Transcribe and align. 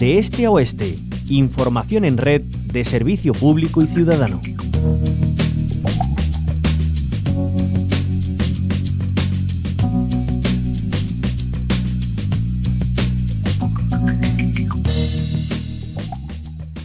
de 0.00 0.16
este 0.16 0.46
a 0.46 0.50
oeste. 0.50 0.94
Información 1.28 2.06
en 2.06 2.16
red 2.16 2.40
de 2.40 2.84
servicio 2.84 3.34
público 3.34 3.82
y 3.82 3.86
ciudadano. 3.86 4.40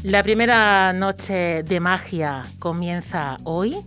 La 0.03 0.21
primera 0.21 0.91
noche 0.91 1.63
de 1.63 1.79
magia 1.79 2.43
comienza 2.59 3.37
hoy. 3.45 3.77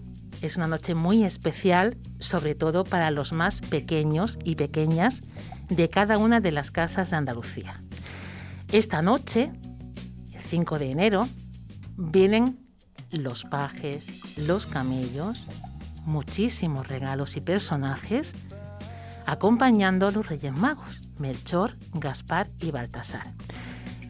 Es 0.41 0.57
una 0.57 0.69
noche 0.69 0.95
muy 0.95 1.25
especial, 1.25 1.99
sobre 2.19 2.55
todo 2.55 2.85
para 2.85 3.11
los 3.11 3.35
más 3.35 3.61
pequeños 3.61 4.39
y 4.43 4.55
pequeñas 4.55 5.21
de 5.69 5.91
cada 5.91 6.17
una 6.17 6.41
de 6.41 6.53
las 6.53 6.71
casas 6.71 7.11
de 7.11 7.17
Andalucía. 7.17 7.75
Esta 8.73 9.03
noche, 9.03 9.51
el 10.33 10.43
5 10.43 10.79
de 10.79 10.91
enero, 10.91 11.29
vienen 11.97 12.59
los 13.11 13.45
pajes, 13.45 14.07
los 14.37 14.67
camellos, 14.67 15.47
muchísimos 16.05 16.89
regalos 16.89 17.37
y 17.37 17.41
personajes 17.41 18.33
acompañando 19.27 20.07
a 20.07 20.11
los 20.11 20.27
Reyes 20.27 20.55
Magos, 20.55 21.03
Melchor, 21.19 21.77
Gaspar 21.95 22.49
y 22.61 22.71
Baltasar. 22.71 23.35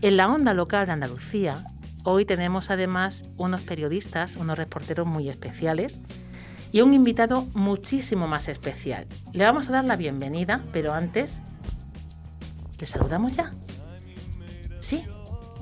En 0.01 0.17
la 0.17 0.29
onda 0.29 0.55
local 0.55 0.87
de 0.87 0.93
Andalucía 0.93 1.65
Hoy 2.11 2.25
tenemos 2.25 2.70
además 2.70 3.25
unos 3.37 3.61
periodistas, 3.61 4.37
unos 4.37 4.56
reporteros 4.56 5.06
muy 5.06 5.29
especiales 5.29 6.01
y 6.73 6.81
un 6.81 6.95
invitado 6.95 7.47
muchísimo 7.53 8.27
más 8.27 8.48
especial. 8.48 9.06
Le 9.34 9.45
vamos 9.45 9.69
a 9.69 9.73
dar 9.73 9.84
la 9.84 9.97
bienvenida, 9.97 10.65
pero 10.73 10.95
antes, 10.95 11.43
¿le 12.79 12.87
saludamos 12.87 13.37
ya? 13.37 13.53
¿Sí? 14.81 15.05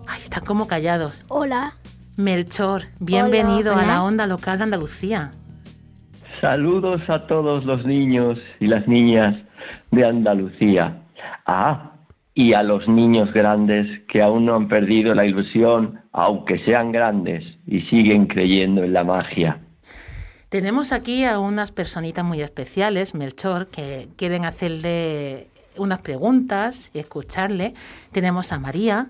Ay, 0.06 0.22
están 0.22 0.44
como 0.44 0.66
callados. 0.66 1.24
Hola. 1.28 1.74
Melchor, 2.16 2.84
bienvenido 2.98 3.76
a 3.76 3.84
la 3.84 4.02
onda 4.02 4.26
local 4.26 4.56
de 4.56 4.64
Andalucía. 4.64 5.32
Saludos 6.40 7.02
a 7.08 7.20
todos 7.20 7.66
los 7.66 7.84
niños 7.84 8.38
y 8.58 8.68
las 8.68 8.88
niñas 8.88 9.36
de 9.90 10.06
Andalucía. 10.06 11.02
Ah, 11.44 11.92
y 12.34 12.54
a 12.54 12.62
los 12.62 12.88
niños 12.88 13.32
grandes 13.34 14.00
que 14.08 14.22
aún 14.22 14.46
no 14.46 14.54
han 14.54 14.68
perdido 14.68 15.14
la 15.14 15.26
ilusión, 15.26 16.00
aunque 16.12 16.58
sean 16.64 16.90
grandes, 16.90 17.44
y 17.66 17.82
siguen 17.82 18.26
creyendo 18.26 18.82
en 18.82 18.94
la 18.94 19.04
magia. 19.04 19.60
Tenemos 20.48 20.92
aquí 20.92 21.24
a 21.24 21.38
unas 21.38 21.70
personitas 21.70 22.24
muy 22.24 22.40
especiales, 22.40 23.14
Melchor, 23.14 23.66
que 23.66 24.08
quieren 24.16 24.46
hacerle 24.46 25.48
unas 25.78 26.00
preguntas 26.00 26.90
y 26.94 26.98
escucharle. 26.98 27.74
Tenemos 28.12 28.52
a 28.52 28.58
María. 28.58 29.08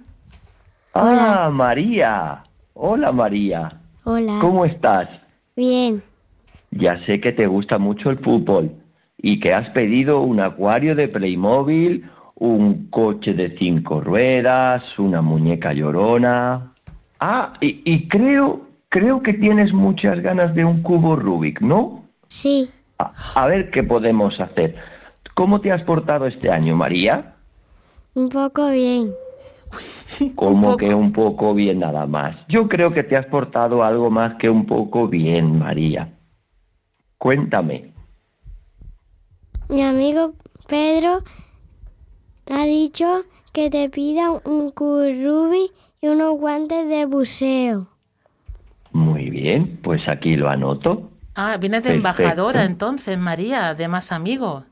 Hola. 0.92 1.45
Ah, 1.45 1.50
María. 1.50 2.45
Hola, 2.75 3.12
María. 3.12 3.81
Hola. 4.05 4.39
¿Cómo 4.41 4.64
estás? 4.64 5.08
Bien. 5.56 6.03
Ya 6.70 7.05
sé 7.06 7.20
que 7.20 7.33
te 7.33 7.47
gusta 7.47 7.78
mucho 7.78 8.11
el 8.11 8.19
fútbol 8.19 8.73
y 9.19 9.41
que 9.41 9.55
has 9.55 9.70
pedido 9.70 10.20
un 10.20 10.41
acuario 10.41 10.95
de 10.95 11.08
Playmobil 11.08 12.11
un 12.36 12.89
coche 12.91 13.33
de 13.33 13.56
cinco 13.58 14.01
ruedas, 14.01 14.83
una 14.98 15.23
muñeca 15.23 15.73
llorona. 15.73 16.73
Ah, 17.19 17.55
y, 17.61 18.08
creo, 18.08 18.61
creo 18.91 19.23
que 19.23 19.33
tienes 19.33 19.73
muchas 19.73 20.20
ganas 20.20 20.55
de 20.55 20.64
un 20.64 20.83
cubo 20.83 21.17
Rubik, 21.17 21.61
¿no? 21.62 22.05
Sí. 22.28 22.69
A, 22.98 23.47
ver 23.47 23.70
qué 23.70 23.83
podemos 23.83 24.39
hacer. 24.39 24.75
¿Cómo 25.37 25.61
te 25.61 25.70
has 25.70 25.83
portado 25.83 26.27
este 26.27 26.51
año, 26.51 26.75
María? 26.77 27.34
Un 28.15 28.31
poco 28.31 28.70
bien. 28.70 29.12
Como 30.34 30.79
que 30.79 30.95
un 30.95 31.12
poco 31.12 31.53
bien 31.53 31.81
nada 31.81 32.06
más. 32.06 32.34
Yo 32.48 32.67
creo 32.69 32.95
que 32.95 33.02
te 33.02 33.19
has 33.19 33.27
portado 33.27 33.85
algo 33.85 34.08
más 34.08 34.36
que 34.36 34.48
un 34.48 34.64
poco 34.64 35.08
bien, 35.08 35.58
María. 35.58 36.08
Cuéntame. 37.19 37.92
Mi 39.69 39.83
amigo 39.83 40.33
Pedro 40.69 41.23
ha 42.51 42.64
dicho 42.64 43.24
que 43.53 43.68
te 43.68 43.91
pida 43.91 44.30
un 44.30 44.70
currubi 44.70 45.70
y 46.01 46.08
unos 46.08 46.39
guantes 46.39 46.89
de 46.89 47.05
buceo. 47.05 47.89
Muy 48.91 49.29
bien, 49.29 49.80
pues 49.83 50.08
aquí 50.08 50.35
lo 50.35 50.48
anoto. 50.48 51.11
Ah, 51.35 51.58
viene 51.58 51.83
de 51.83 51.92
embajadora 51.92 52.64
entonces, 52.64 53.18
María, 53.18 53.74
de 53.74 53.86
más 53.86 54.13
amigos. 54.13 54.64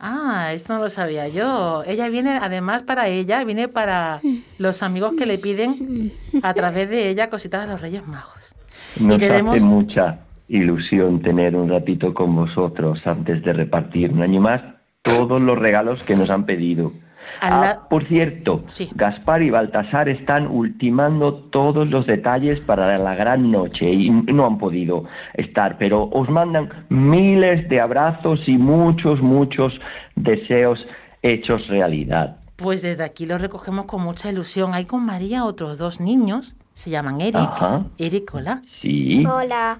Ah, 0.00 0.52
esto 0.52 0.74
no 0.74 0.80
lo 0.80 0.90
sabía 0.90 1.28
yo. 1.28 1.82
Ella 1.84 2.08
viene, 2.08 2.38
además 2.40 2.82
para 2.82 3.08
ella, 3.08 3.42
viene 3.44 3.68
para 3.68 4.20
los 4.58 4.82
amigos 4.82 5.14
que 5.18 5.26
le 5.26 5.38
piden 5.38 6.12
a 6.42 6.54
través 6.54 6.88
de 6.88 7.08
ella 7.08 7.28
cositas 7.28 7.62
de 7.62 7.72
los 7.72 7.80
Reyes 7.80 8.06
Magos. 8.06 8.54
Nos 9.00 9.20
hace 9.22 9.66
mucha 9.66 10.20
ilusión 10.48 11.20
tener 11.20 11.56
un 11.56 11.68
ratito 11.68 12.14
con 12.14 12.34
vosotros 12.34 13.00
antes 13.06 13.42
de 13.42 13.52
repartir 13.52 14.12
un 14.12 14.22
año 14.22 14.40
más 14.40 14.62
todos 15.02 15.40
los 15.40 15.58
regalos 15.58 16.02
que 16.04 16.16
nos 16.16 16.30
han 16.30 16.44
pedido. 16.44 16.92
Ah, 17.40 17.80
por 17.88 18.06
cierto, 18.06 18.64
Gaspar 18.94 19.42
y 19.42 19.50
Baltasar 19.50 20.08
están 20.08 20.46
ultimando 20.48 21.34
todos 21.34 21.88
los 21.88 22.06
detalles 22.06 22.60
para 22.60 22.98
la 22.98 23.14
gran 23.14 23.50
noche 23.50 23.90
y 23.90 24.10
no 24.10 24.46
han 24.46 24.58
podido 24.58 25.04
estar, 25.34 25.78
pero 25.78 26.04
os 26.04 26.28
mandan 26.28 26.86
miles 26.88 27.68
de 27.68 27.80
abrazos 27.80 28.40
y 28.48 28.58
muchos, 28.58 29.20
muchos 29.20 29.72
deseos 30.16 30.84
hechos 31.22 31.66
realidad. 31.68 32.36
Pues 32.56 32.82
desde 32.82 33.04
aquí 33.04 33.24
lo 33.24 33.38
recogemos 33.38 33.86
con 33.86 34.02
mucha 34.02 34.30
ilusión. 34.30 34.74
Hay 34.74 34.84
con 34.84 35.04
María 35.06 35.44
otros 35.44 35.78
dos 35.78 36.00
niños, 36.00 36.56
se 36.72 36.90
llaman 36.90 37.20
Eric. 37.20 37.50
Eric, 37.98 38.34
hola. 38.34 38.62
Sí. 38.82 39.24
Hola. 39.24 39.78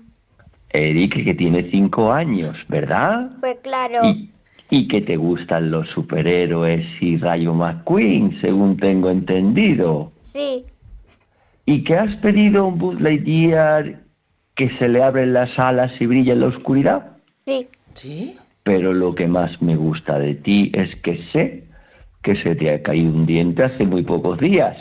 Eric, 0.70 1.25
que 1.25 1.34
tiene 1.34 1.69
cinco 1.70 2.12
años, 2.12 2.54
¿verdad? 2.69 3.30
Pues 3.41 3.56
claro 3.62 4.04
y 4.04 4.30
que 4.89 5.01
te 5.01 5.17
gustan 5.17 5.71
los 5.71 5.89
superhéroes 5.89 6.87
y 7.01 7.17
Rayo 7.17 7.55
McQueen, 7.55 8.39
según 8.41 8.77
tengo 8.77 9.11
entendido. 9.11 10.12
Sí. 10.33 10.65
¿Y 11.65 11.84
que 11.84 11.97
has 11.97 12.15
pedido 12.17 12.67
un 12.67 12.78
Buzz 12.78 13.01
Lightyear 13.01 14.01
que 14.57 14.71
se 14.78 14.89
le 14.89 15.03
abren 15.03 15.33
las 15.33 15.59
alas 15.59 15.93
y 16.01 16.07
brilla 16.07 16.34
en 16.34 16.41
la 16.41 16.47
oscuridad? 16.49 17.17
Sí. 17.47 17.69
¿Sí? 17.95 18.37
Pero 18.62 18.93
lo 18.93 19.15
que 19.15 19.27
más 19.27 19.61
me 19.62 19.77
gusta 19.77 20.19
de 20.19 20.34
ti 20.34 20.71
es 20.75 20.95
que 20.97 21.23
sé 21.33 21.65
que 22.23 22.37
se 22.37 22.55
te 22.55 22.71
ha 22.71 22.83
caído 22.83 23.12
un 23.12 23.27
diente 23.27 23.62
hace 23.62 23.87
muy 23.87 24.03
pocos 24.03 24.39
días. 24.39 24.77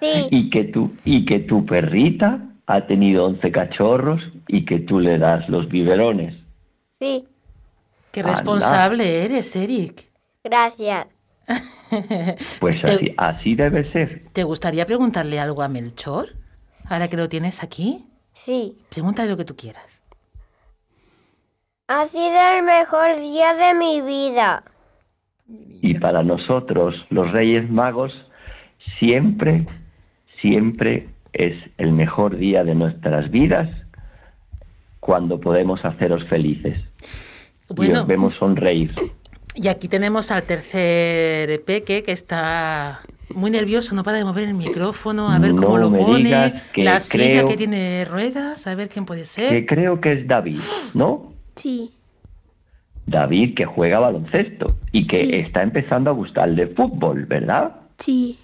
Sí. 0.00 0.28
Y 0.30 0.50
que 0.50 0.64
tu, 0.64 0.92
y 1.04 1.24
que 1.24 1.40
tu 1.40 1.66
perrita 1.66 2.40
ha 2.66 2.86
tenido 2.86 3.26
11 3.26 3.50
cachorros 3.50 4.22
y 4.46 4.64
que 4.64 4.78
tú 4.78 5.00
le 5.00 5.18
das 5.18 5.48
los 5.48 5.68
biberones. 5.68 6.34
Sí. 7.00 7.24
Qué 8.14 8.22
responsable 8.22 9.24
eres, 9.24 9.56
Eric. 9.56 10.04
Gracias. 10.44 11.08
pues 12.60 12.76
así, 12.84 13.12
así 13.16 13.54
debe 13.56 13.90
ser. 13.90 14.22
¿Te 14.32 14.44
gustaría 14.44 14.86
preguntarle 14.86 15.40
algo 15.40 15.62
a 15.62 15.68
Melchor? 15.68 16.28
Ahora 16.84 17.08
que 17.08 17.16
lo 17.16 17.28
tienes 17.28 17.64
aquí. 17.64 18.04
Sí. 18.32 18.78
Pregúntale 18.88 19.28
lo 19.28 19.36
que 19.36 19.44
tú 19.44 19.56
quieras. 19.56 20.00
Ha 21.88 22.06
sido 22.06 22.38
el 22.56 22.62
mejor 22.62 23.16
día 23.16 23.52
de 23.54 23.74
mi 23.74 24.00
vida. 24.00 24.62
Y 25.82 25.98
para 25.98 26.22
nosotros, 26.22 26.94
los 27.10 27.32
Reyes 27.32 27.68
Magos, 27.68 28.12
siempre, 29.00 29.66
siempre 30.40 31.08
es 31.32 31.56
el 31.78 31.90
mejor 31.90 32.36
día 32.36 32.62
de 32.62 32.76
nuestras 32.76 33.28
vidas 33.32 33.68
cuando 35.00 35.40
podemos 35.40 35.84
haceros 35.84 36.22
felices 36.28 36.78
y 37.70 37.90
os 37.90 38.06
vemos 38.06 38.34
sonreír. 38.36 38.94
Y 39.54 39.68
aquí 39.68 39.88
tenemos 39.88 40.30
al 40.30 40.42
tercer 40.42 41.62
peque 41.64 42.02
que 42.02 42.12
está 42.12 43.00
muy 43.32 43.50
nervioso, 43.50 43.94
no 43.94 44.02
para 44.02 44.18
de 44.18 44.24
mover 44.24 44.48
el 44.48 44.54
micrófono, 44.54 45.30
a 45.30 45.38
ver 45.38 45.54
cómo 45.54 45.78
lo 45.78 45.92
pone, 45.92 46.54
la 46.76 47.00
silla 47.00 47.44
que 47.44 47.56
tiene 47.56 48.04
ruedas, 48.04 48.66
a 48.66 48.74
ver 48.74 48.88
quién 48.88 49.06
puede 49.06 49.24
ser. 49.24 49.50
Que 49.50 49.66
creo 49.66 50.00
que 50.00 50.12
es 50.12 50.26
David, 50.26 50.60
¿no? 50.94 51.32
Sí. 51.54 51.92
David 53.06 53.54
que 53.54 53.64
juega 53.64 54.00
baloncesto 54.00 54.66
y 54.90 55.06
que 55.06 55.40
está 55.40 55.62
empezando 55.62 56.10
a 56.10 56.14
gustarle 56.14 56.68
fútbol, 56.68 57.26
¿verdad? 57.26 57.72
Sí. 57.98 58.38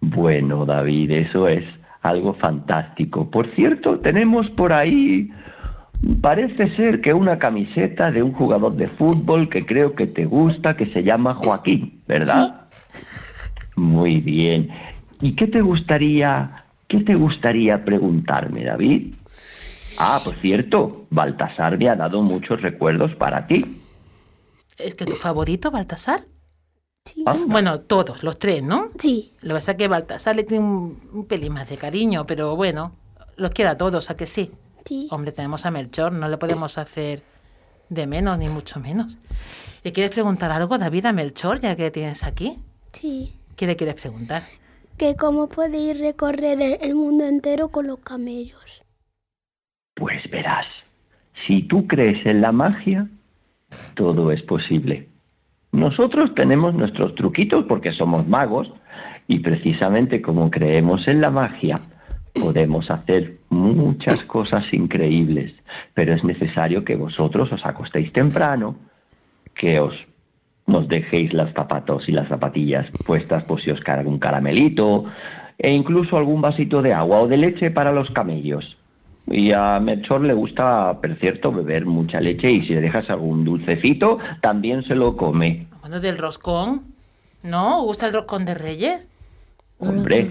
Bueno, 0.00 0.64
David, 0.64 1.10
eso 1.10 1.48
es 1.48 1.64
algo 2.02 2.34
fantástico. 2.34 3.30
Por 3.30 3.54
cierto, 3.54 3.98
tenemos 4.00 4.48
por 4.50 4.72
ahí 4.72 5.30
Parece 6.20 6.74
ser 6.76 7.00
que 7.00 7.12
una 7.12 7.38
camiseta 7.38 8.10
de 8.10 8.22
un 8.22 8.32
jugador 8.32 8.74
de 8.76 8.88
fútbol 8.88 9.48
que 9.48 9.66
creo 9.66 9.94
que 9.94 10.06
te 10.06 10.24
gusta, 10.24 10.76
que 10.76 10.86
se 10.92 11.02
llama 11.02 11.34
Joaquín, 11.34 12.02
¿verdad? 12.06 12.68
Sí. 12.70 13.00
Muy 13.76 14.20
bien. 14.20 14.70
¿Y 15.20 15.34
qué 15.34 15.48
te 15.48 15.60
gustaría, 15.60 16.64
qué 16.86 17.00
te 17.00 17.14
gustaría 17.14 17.84
preguntarme, 17.84 18.64
David? 18.64 19.14
Ah, 19.98 20.20
por 20.24 20.40
cierto, 20.40 21.06
Baltasar 21.10 21.76
me 21.76 21.88
ha 21.88 21.96
dado 21.96 22.22
muchos 22.22 22.62
recuerdos 22.62 23.14
para 23.16 23.46
ti. 23.48 23.82
¿Es 24.78 24.94
que 24.94 25.04
tu 25.04 25.16
favorito, 25.16 25.72
Baltasar? 25.72 26.24
Sí. 27.04 27.24
Bueno, 27.48 27.80
todos, 27.80 28.22
los 28.22 28.38
tres, 28.38 28.62
¿no? 28.62 28.90
Sí. 28.98 29.32
Lo 29.40 29.48
que 29.48 29.54
pasa 29.54 29.72
es 29.72 29.78
que 29.78 29.88
Baltasar 29.88 30.36
le 30.36 30.44
tiene 30.44 30.64
un, 30.64 31.26
pelín 31.28 31.54
más 31.54 31.68
de 31.68 31.76
cariño, 31.76 32.26
pero 32.26 32.54
bueno, 32.54 32.92
los 33.36 33.50
quiere 33.50 33.70
a 33.70 33.76
todos, 33.76 34.10
¿a 34.10 34.16
que 34.16 34.26
sí? 34.26 34.52
Sí. 34.84 35.08
Hombre, 35.10 35.32
tenemos 35.32 35.66
a 35.66 35.70
Melchor, 35.70 36.12
no 36.12 36.28
le 36.28 36.38
podemos 36.38 36.78
hacer 36.78 37.22
de 37.88 38.06
menos, 38.06 38.38
ni 38.38 38.48
mucho 38.48 38.80
menos. 38.80 39.16
¿Le 39.82 39.92
quieres 39.92 40.12
preguntar 40.12 40.50
algo, 40.50 40.78
David, 40.78 41.06
a 41.06 41.12
Melchor, 41.12 41.60
ya 41.60 41.76
que 41.76 41.90
tienes 41.90 42.24
aquí? 42.24 42.58
Sí. 42.92 43.34
¿Qué 43.56 43.66
le 43.66 43.76
quieres 43.76 44.00
preguntar? 44.00 44.44
Que 44.96 45.16
cómo 45.16 45.48
puede 45.48 45.78
ir 45.78 45.98
recorrer 45.98 46.78
el 46.80 46.94
mundo 46.94 47.24
entero 47.24 47.68
con 47.68 47.86
los 47.86 48.00
camellos. 48.00 48.82
Pues 49.94 50.28
verás, 50.30 50.66
si 51.46 51.62
tú 51.62 51.86
crees 51.86 52.24
en 52.26 52.40
la 52.40 52.52
magia, 52.52 53.08
todo 53.94 54.32
es 54.32 54.42
posible. 54.42 55.08
Nosotros 55.72 56.34
tenemos 56.34 56.74
nuestros 56.74 57.14
truquitos 57.14 57.64
porque 57.66 57.92
somos 57.92 58.26
magos 58.26 58.72
y 59.26 59.40
precisamente 59.40 60.22
como 60.22 60.50
creemos 60.50 61.06
en 61.06 61.20
la 61.20 61.30
magia, 61.30 61.80
podemos 62.40 62.90
hacer 62.90 63.38
muchas 63.50 64.22
cosas 64.24 64.64
increíbles, 64.72 65.52
pero 65.94 66.14
es 66.14 66.24
necesario 66.24 66.84
que 66.84 66.96
vosotros 66.96 67.52
os 67.52 67.64
acostéis 67.64 68.12
temprano, 68.12 68.76
que 69.54 69.80
os 69.80 69.94
nos 70.66 70.86
dejéis 70.86 71.32
las 71.32 71.52
zapatos 71.54 72.08
y 72.08 72.12
las 72.12 72.28
zapatillas 72.28 72.86
puestas 73.06 73.42
por 73.44 73.60
si 73.60 73.70
os 73.70 73.80
cae 73.80 74.00
algún 74.00 74.18
caramelito 74.18 75.06
e 75.58 75.72
incluso 75.72 76.16
algún 76.16 76.40
vasito 76.40 76.82
de 76.82 76.92
agua 76.92 77.20
o 77.20 77.28
de 77.28 77.38
leche 77.38 77.70
para 77.70 77.90
los 77.90 78.10
camellos. 78.10 78.76
Y 79.26 79.52
a 79.52 79.80
Melchor 79.80 80.22
le 80.22 80.34
gusta, 80.34 80.98
por 81.00 81.16
cierto, 81.16 81.52
beber 81.52 81.84
mucha 81.84 82.20
leche 82.20 82.50
y 82.50 82.60
si 82.62 82.74
le 82.74 82.80
dejas 82.80 83.10
algún 83.10 83.44
dulcecito, 83.44 84.18
también 84.40 84.84
se 84.84 84.94
lo 84.94 85.16
come. 85.16 85.66
Bueno, 85.80 86.00
del 86.00 86.18
roscón. 86.18 86.82
¿No? 87.42 87.82
¿Gusta 87.82 88.06
el 88.06 88.14
roscón 88.14 88.44
de 88.44 88.54
Reyes? 88.54 89.08
Hombre. 89.78 90.28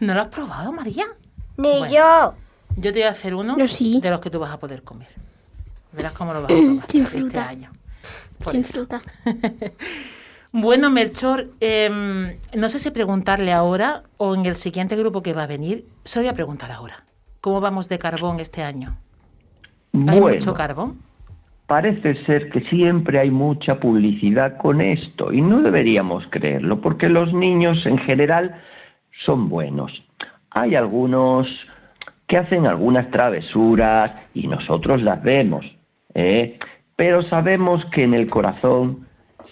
¿No 0.00 0.14
lo 0.14 0.20
has 0.20 0.28
probado, 0.28 0.72
María? 0.72 1.04
Ni 1.56 1.88
yo. 1.88 2.34
Yo 2.76 2.92
te 2.92 3.00
voy 3.00 3.02
a 3.02 3.10
hacer 3.10 3.34
uno 3.34 3.56
de 3.56 4.10
los 4.10 4.20
que 4.20 4.30
tú 4.30 4.38
vas 4.38 4.52
a 4.52 4.58
poder 4.58 4.82
comer. 4.82 5.08
Verás 5.92 6.12
cómo 6.12 6.32
lo 6.32 6.42
vas 6.42 6.50
a 6.50 6.54
Sin 6.54 6.78
este 6.78 7.04
fruta. 7.04 7.48
año. 7.48 7.70
Sin 8.50 8.64
fruta. 8.64 9.02
bueno, 10.52 10.90
Melchor, 10.90 11.48
em, 11.60 12.38
no 12.56 12.68
sé 12.68 12.78
si 12.78 12.90
preguntarle 12.90 13.52
ahora 13.52 14.02
o 14.16 14.34
en 14.34 14.46
el 14.46 14.56
siguiente 14.56 14.96
grupo 14.96 15.22
que 15.22 15.34
va 15.34 15.44
a 15.44 15.46
venir. 15.46 15.84
Se 16.04 16.18
voy 16.20 16.28
a 16.28 16.34
preguntar 16.34 16.72
ahora. 16.72 17.04
¿Cómo 17.40 17.60
vamos 17.60 17.88
de 17.88 17.98
carbón 17.98 18.40
este 18.40 18.62
año? 18.62 18.96
¿Hay 20.08 20.20
mucho 20.20 20.54
carbón? 20.54 21.00
Parece 21.66 22.24
ser 22.24 22.50
que 22.50 22.60
siempre 22.62 23.18
hay 23.18 23.30
mucha 23.30 23.78
publicidad 23.78 24.58
con 24.58 24.80
esto 24.80 25.32
y 25.32 25.40
no 25.40 25.60
deberíamos 25.60 26.24
creerlo 26.30 26.80
porque 26.80 27.08
los 27.08 27.32
niños 27.32 27.84
en 27.86 27.98
general 27.98 28.60
son 29.24 29.48
buenos. 29.48 30.02
Hay 30.54 30.74
algunos 30.74 31.46
que 32.26 32.38
hacen 32.38 32.66
algunas 32.66 33.10
travesuras 33.10 34.12
y 34.34 34.46
nosotros 34.46 35.02
las 35.02 35.22
vemos, 35.22 35.64
¿eh? 36.14 36.58
pero 36.96 37.22
sabemos 37.22 37.84
que 37.86 38.04
en 38.04 38.14
el 38.14 38.28
corazón 38.28 39.06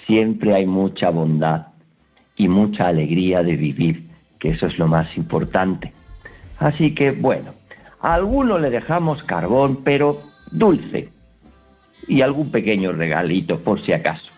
siempre 0.06 0.54
hay 0.54 0.66
mucha 0.66 1.10
bondad 1.10 1.66
y 2.36 2.48
mucha 2.48 2.88
alegría 2.88 3.42
de 3.42 3.56
vivir, 3.56 4.04
que 4.38 4.50
eso 4.50 4.66
es 4.66 4.78
lo 4.78 4.86
más 4.86 5.14
importante. 5.16 5.92
Así 6.58 6.94
que 6.94 7.12
bueno, 7.12 7.50
a 8.00 8.14
alguno 8.14 8.58
le 8.58 8.70
dejamos 8.70 9.22
carbón, 9.24 9.82
pero 9.84 10.22
dulce. 10.50 11.10
Y 12.08 12.22
algún 12.22 12.50
pequeño 12.50 12.92
regalito, 12.92 13.58
por 13.58 13.82
si 13.82 13.92
acaso. 13.92 14.30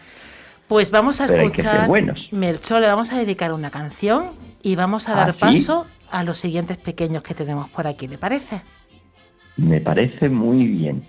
Pues 0.68 0.90
vamos 0.90 1.20
a 1.20 1.26
escuchar, 1.26 1.88
Melchor, 2.32 2.80
le 2.80 2.86
vamos 2.86 3.12
a 3.12 3.18
dedicar 3.18 3.52
una 3.52 3.70
canción 3.70 4.30
y 4.62 4.74
vamos 4.74 5.08
a 5.08 5.14
dar 5.14 5.30
¿Ah, 5.30 5.36
paso 5.38 5.86
a 6.12 6.22
los 6.22 6.38
siguientes 6.38 6.76
pequeños 6.76 7.22
que 7.22 7.34
tenemos 7.34 7.68
por 7.70 7.86
aquí, 7.86 8.06
¿le 8.06 8.18
parece? 8.18 8.60
Me 9.56 9.80
parece 9.80 10.28
muy 10.28 10.66
bien. 10.66 11.02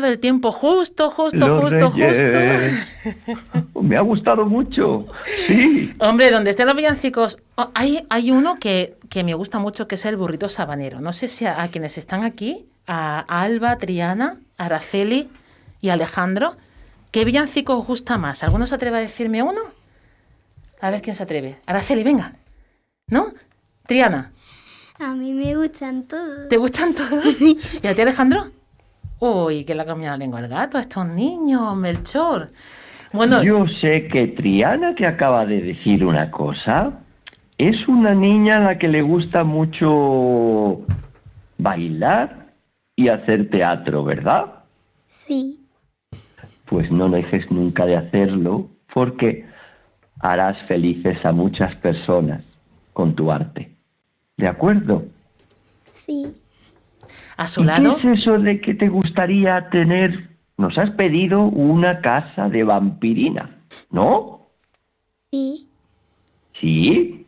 Dado 0.00 0.12
el 0.12 0.18
tiempo 0.18 0.52
justo, 0.52 1.10
justo, 1.10 1.60
justo, 1.60 1.90
justo. 1.90 2.38
Me 3.82 3.96
ha 3.96 4.00
gustado 4.00 4.46
mucho. 4.46 5.06
Sí. 5.46 5.94
Hombre, 5.98 6.30
donde 6.30 6.50
estén 6.50 6.66
los 6.66 6.76
villancicos, 6.76 7.38
oh, 7.56 7.70
hay, 7.74 8.06
hay 8.10 8.30
uno 8.30 8.56
que, 8.56 8.96
que, 9.08 9.24
me 9.24 9.34
gusta 9.34 9.58
mucho 9.58 9.88
que 9.88 9.94
es 9.94 10.04
el 10.04 10.16
burrito 10.16 10.48
sabanero. 10.48 11.00
No 11.00 11.12
sé 11.12 11.28
si 11.28 11.46
a, 11.46 11.66
quienes 11.68 11.98
están 11.98 12.24
aquí, 12.24 12.66
a 12.86 13.20
Alba, 13.20 13.76
Triana, 13.76 14.38
Araceli 14.56 15.28
y 15.80 15.88
Alejandro, 15.88 16.56
¿qué 17.10 17.24
villancico 17.24 17.78
os 17.78 17.86
gusta 17.86 18.18
más? 18.18 18.42
¿Alguno 18.42 18.66
se 18.66 18.74
atreve 18.74 18.98
a 18.98 19.00
decirme 19.00 19.42
uno? 19.42 19.60
A 20.80 20.90
ver 20.90 21.02
quién 21.02 21.16
se 21.16 21.22
atreve. 21.22 21.58
Araceli, 21.66 22.02
venga. 22.02 22.34
¿No? 23.06 23.32
Triana. 23.86 24.32
A 24.98 25.14
mí 25.14 25.32
me 25.32 25.56
gustan 25.56 26.04
todos. 26.04 26.48
¿Te 26.48 26.58
gustan 26.58 26.94
todos? 26.94 27.40
¿Y 27.40 27.86
a 27.86 27.94
ti, 27.94 28.00
Alejandro? 28.02 28.50
Uy, 29.20 29.64
que 29.64 29.74
le 29.74 29.82
ha 29.82 29.86
cambiado 29.86 30.14
la 30.14 30.24
lengua 30.24 30.38
al 30.38 30.48
gato 30.48 30.78
a 30.78 30.80
estos 30.80 31.06
niños, 31.06 31.76
Melchor. 31.76 32.46
Bueno, 33.12 33.42
yo 33.42 33.66
sé 33.66 34.08
que 34.08 34.28
Triana 34.28 34.94
que 34.94 35.06
acaba 35.06 35.44
de 35.44 35.60
decir 35.60 36.06
una 36.06 36.30
cosa, 36.30 37.00
es 37.58 37.86
una 37.86 38.14
niña 38.14 38.56
a 38.56 38.60
la 38.60 38.78
que 38.78 38.88
le 38.88 39.02
gusta 39.02 39.44
mucho 39.44 40.80
bailar 41.58 42.46
y 42.96 43.08
hacer 43.08 43.50
teatro, 43.50 44.04
¿verdad? 44.04 44.46
Sí. 45.10 45.66
Pues 46.64 46.90
no 46.90 47.10
dejes 47.10 47.50
nunca 47.50 47.84
de 47.84 47.96
hacerlo 47.96 48.68
porque 48.94 49.44
harás 50.20 50.56
felices 50.66 51.22
a 51.26 51.32
muchas 51.32 51.74
personas 51.76 52.42
con 52.94 53.14
tu 53.14 53.30
arte. 53.30 53.76
¿De 54.38 54.48
acuerdo? 54.48 55.04
Sí 55.92 56.39
a 57.36 57.46
su 57.46 57.64
lado. 57.64 57.96
¿Qué 57.96 58.08
es 58.08 58.18
eso 58.20 58.38
de 58.38 58.60
que 58.60 58.74
te 58.74 58.88
gustaría 58.88 59.68
tener? 59.70 60.28
Nos 60.56 60.76
has 60.78 60.90
pedido 60.90 61.42
una 61.42 62.00
casa 62.00 62.48
de 62.48 62.64
vampirina, 62.64 63.58
¿no? 63.90 64.48
Sí. 65.30 65.66
¿Sí? 66.60 67.26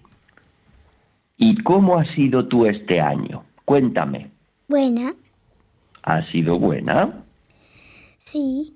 ¿Y 1.37 1.63
cómo 1.63 1.99
ha 1.99 2.05
sido 2.15 2.47
tú 2.47 2.67
este 2.67 3.01
año? 3.01 3.45
Cuéntame. 3.65 4.31
Buena. 4.69 5.15
¿Ha 6.03 6.23
sido 6.31 6.59
buena? 6.59 7.25
Sí. 8.19 8.75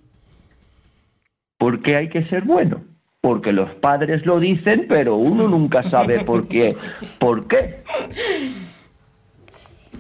¿Por 1.59 1.83
qué 1.83 1.97
hay 1.97 2.09
que 2.09 2.25
ser 2.27 2.45
bueno? 2.45 2.81
porque 3.27 3.51
los 3.51 3.75
padres 3.81 4.25
lo 4.25 4.39
dicen, 4.39 4.87
pero 4.89 5.17
uno 5.17 5.49
nunca 5.49 5.83
sabe 5.91 6.25
por 6.25 6.47
qué. 6.47 6.77
¿Por 7.19 7.49
qué? 7.49 7.83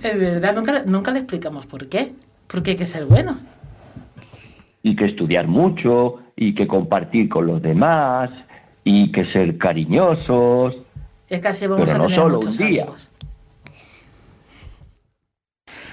Es 0.02 0.18
verdad, 0.18 0.54
nunca, 0.54 0.82
nunca 0.84 1.10
le 1.10 1.20
explicamos 1.20 1.66
por 1.66 1.88
qué. 1.88 2.12
Porque 2.46 2.72
hay 2.72 2.76
que 2.76 2.86
ser 2.86 3.06
bueno. 3.06 3.38
Y 4.82 4.94
que 4.94 5.06
estudiar 5.06 5.48
mucho, 5.48 6.20
y 6.36 6.54
que 6.54 6.66
compartir 6.66 7.28
con 7.28 7.46
los 7.46 7.60
demás, 7.60 8.30
y 8.84 9.10
que 9.10 9.24
ser 9.32 9.58
cariñosos. 9.58 10.80
Es 11.28 11.40
casi 11.40 11.66
vamos 11.66 11.90
a 11.90 11.98
no 11.98 12.04
tener 12.04 12.20
solo 12.20 12.38
un 12.38 12.56
día. 12.56 12.86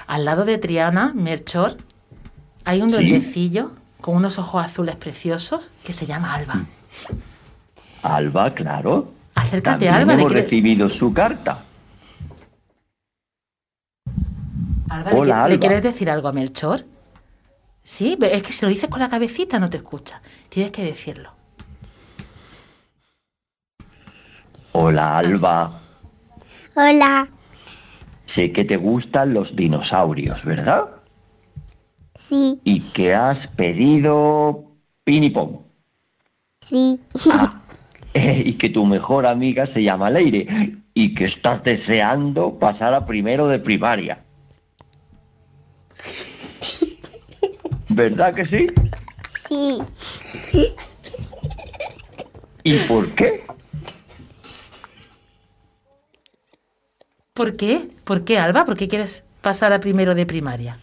Al 0.05 0.25
lado 0.25 0.45
de 0.45 0.59
Triana, 0.59 1.11
Merchor, 1.15 1.77
hay 2.65 2.81
un 2.81 2.91
duendecillo 2.91 3.71
con 3.99 4.15
unos 4.15 4.37
ojos 4.37 4.63
azules 4.63 4.95
preciosos 4.95 5.71
que 5.83 5.93
se 5.93 6.05
llama 6.05 6.35
Alba. 6.35 6.55
Mm. 6.55 6.67
Alba, 8.03 8.53
claro. 8.53 9.11
Acércate, 9.33 9.89
Alba. 9.89 10.13
Hemos 10.13 10.31
recibido 10.31 10.89
su 10.89 11.11
carta. 11.13 11.63
Alba, 14.93 15.47
¿le, 15.47 15.57
quieres 15.57 15.81
decir 15.81 16.07
algo 16.09 16.27
a 16.27 16.33
Melchor? 16.33 16.85
Sí, 17.83 18.15
es 18.21 18.43
que 18.43 18.53
si 18.53 18.63
lo 18.63 18.69
dices 18.69 18.89
con 18.89 18.99
la 18.99 19.09
cabecita 19.09 19.57
no 19.57 19.67
te 19.67 19.77
escucha. 19.77 20.21
Tienes 20.49 20.71
que 20.71 20.83
decirlo. 20.83 21.31
Hola, 24.73 25.17
Alba. 25.17 25.79
Hola. 26.75 27.27
Sé 28.35 28.51
que 28.51 28.65
te 28.65 28.77
gustan 28.77 29.33
los 29.33 29.55
dinosaurios, 29.55 30.43
¿verdad? 30.45 30.85
Sí. 32.15 32.59
Y 32.63 32.79
que 32.79 33.15
has 33.15 33.47
pedido 33.47 34.63
pinipón. 35.03 35.61
Sí. 36.61 36.99
Ah, 37.31 37.61
y 38.13 38.53
que 38.53 38.69
tu 38.69 38.85
mejor 38.85 39.25
amiga 39.25 39.65
se 39.73 39.81
llama 39.81 40.11
Leire 40.11 40.77
y 40.93 41.15
que 41.15 41.25
estás 41.25 41.63
deseando 41.63 42.59
pasar 42.59 42.93
a 42.93 43.07
primero 43.07 43.47
de 43.47 43.57
primaria. 43.57 44.19
¿Verdad 47.93 48.33
que 48.33 48.45
sí? 48.47 48.67
Sí. 49.47 50.73
¿Y 52.63 52.77
por 52.87 53.07
qué? 53.13 53.43
¿Por 57.33 57.55
qué? 57.55 57.89
¿Por 58.03 58.23
qué, 58.23 58.39
Alba? 58.39 58.65
¿Por 58.65 58.77
qué 58.77 58.87
quieres 58.87 59.23
pasar 59.41 59.73
a 59.73 59.79
primero 59.79 60.15
de 60.15 60.25
primaria? 60.25 60.79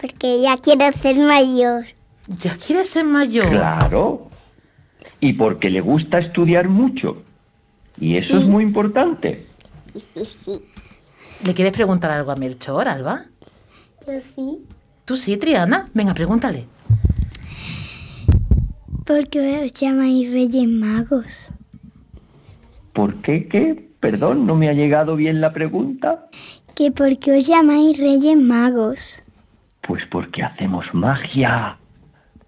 Porque 0.00 0.40
ya 0.40 0.56
quiero 0.58 0.92
ser 0.92 1.16
mayor. 1.16 1.86
¿Ya 2.28 2.56
quieres 2.56 2.90
ser 2.90 3.04
mayor? 3.04 3.50
Claro. 3.50 4.30
Y 5.18 5.32
porque 5.32 5.70
le 5.70 5.80
gusta 5.80 6.18
estudiar 6.18 6.68
mucho. 6.68 7.22
Y 7.98 8.16
eso 8.16 8.38
es 8.38 8.46
muy 8.46 8.62
importante. 8.62 9.46
Sí. 10.24 10.62
¿Le 11.44 11.54
quieres 11.54 11.72
preguntar 11.72 12.12
algo 12.12 12.30
a 12.30 12.36
Melchor, 12.36 12.86
Alba? 12.86 13.24
Yo 14.06 14.20
sí. 14.20 14.64
¿Tú 15.10 15.16
sí, 15.16 15.36
Triana? 15.36 15.88
Venga, 15.92 16.14
pregúntale. 16.14 16.66
¿Por 19.04 19.28
qué 19.28 19.64
os 19.64 19.72
llamáis 19.72 20.32
Reyes 20.32 20.68
Magos? 20.68 21.52
¿Por 22.92 23.16
qué 23.16 23.48
qué? 23.48 23.88
Perdón, 23.98 24.46
no 24.46 24.54
me 24.54 24.68
ha 24.68 24.72
llegado 24.72 25.16
bien 25.16 25.40
la 25.40 25.52
pregunta. 25.52 26.26
¿Que 26.76 26.92
por 26.92 27.18
qué 27.18 27.38
os 27.38 27.44
llamáis 27.44 27.98
Reyes 27.98 28.36
Magos? 28.36 29.24
Pues 29.80 30.04
porque 30.12 30.44
hacemos 30.44 30.86
magia. 30.92 31.76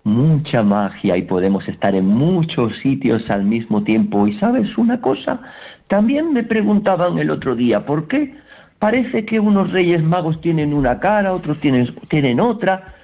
Mucha 0.05 0.63
magia 0.63 1.17
y 1.17 1.23
podemos 1.23 1.67
estar 1.67 1.97
en 1.97 2.07
muchos 2.07 2.79
sitios 2.81 3.29
al 3.29 3.43
mismo 3.43 3.83
tiempo. 3.83 4.29
¿Y 4.29 4.39
sabes 4.39 4.79
una 4.79 5.01
cosa? 5.01 5.41
También 5.89 6.33
me 6.33 6.45
preguntaban 6.45 7.19
el 7.19 7.31
otro 7.33 7.57
día, 7.57 7.85
¿por 7.85 8.07
qué 8.07 8.37
Parece 8.83 9.25
que 9.25 9.39
unos 9.39 9.71
reyes 9.71 10.03
magos 10.03 10.41
tienen 10.41 10.75
una 10.75 10.99
cara, 10.99 11.33
otros 11.35 11.61
tienen, 11.61 11.95
tienen 12.09 12.41
otra, 12.41 12.95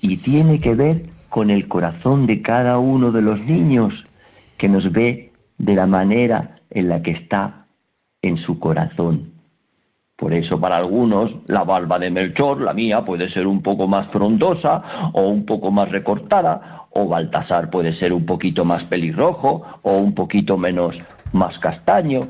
y 0.00 0.18
tiene 0.18 0.60
que 0.60 0.76
ver 0.76 1.06
con 1.28 1.50
el 1.50 1.66
corazón 1.66 2.24
de 2.28 2.40
cada 2.40 2.78
uno 2.78 3.10
de 3.10 3.20
los 3.20 3.40
niños, 3.40 3.92
que 4.58 4.68
nos 4.68 4.92
ve 4.92 5.32
de 5.58 5.74
la 5.74 5.88
manera 5.88 6.60
en 6.70 6.88
la 6.88 7.02
que 7.02 7.10
está 7.10 7.66
en 8.22 8.36
su 8.36 8.60
corazón. 8.60 9.32
Por 10.14 10.32
eso 10.32 10.60
para 10.60 10.76
algunos 10.76 11.32
la 11.48 11.64
barba 11.64 11.98
de 11.98 12.10
Melchor, 12.10 12.60
la 12.60 12.72
mía, 12.72 13.04
puede 13.04 13.28
ser 13.30 13.48
un 13.48 13.60
poco 13.60 13.88
más 13.88 14.06
frondosa 14.12 15.10
o 15.14 15.22
un 15.22 15.44
poco 15.44 15.72
más 15.72 15.90
recortada, 15.90 16.86
o 16.90 17.08
Baltasar 17.08 17.70
puede 17.70 17.92
ser 17.98 18.12
un 18.12 18.24
poquito 18.24 18.64
más 18.64 18.84
pelirrojo 18.84 19.64
o 19.82 19.98
un 19.98 20.14
poquito 20.14 20.56
menos 20.56 20.96
más 21.32 21.58
castaño. 21.58 22.20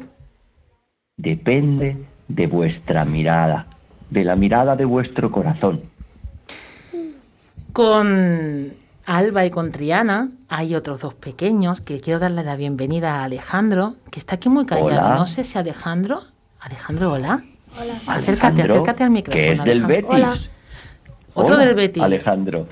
Depende 1.18 2.16
de 2.28 2.46
vuestra 2.46 3.04
mirada, 3.04 3.66
de 4.10 4.24
la 4.24 4.36
mirada 4.36 4.76
de 4.76 4.84
vuestro 4.84 5.32
corazón. 5.32 5.82
Con 7.72 8.72
Alba 9.06 9.46
y 9.46 9.50
con 9.50 9.72
Triana 9.72 10.30
hay 10.48 10.74
otros 10.74 11.00
dos 11.00 11.14
pequeños 11.14 11.80
que 11.80 12.00
quiero 12.00 12.18
darle 12.18 12.42
la 12.42 12.56
bienvenida 12.56 13.16
a 13.16 13.24
Alejandro, 13.24 13.94
que 14.10 14.18
está 14.18 14.36
aquí 14.36 14.48
muy 14.48 14.66
callado. 14.66 15.18
No 15.18 15.26
sé 15.26 15.44
si 15.44 15.58
Alejandro. 15.58 16.20
Alejandro, 16.60 17.12
hola. 17.12 17.42
Hola. 17.80 17.94
Acércate, 18.06 18.62
acércate 18.62 19.04
al 19.04 19.10
micrófono. 19.10 19.42
Que 19.42 19.52
es 19.52 19.64
del 19.64 19.84
Betis. 19.84 20.10
Hola. 20.10 20.38
Otro 21.34 21.56
del 21.56 21.74
Betis. 21.74 22.02
Alejandro. 22.02 22.68